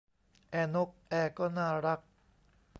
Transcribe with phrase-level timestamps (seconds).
[0.51, 1.99] แอร์นกแอร์ก็น่ารัก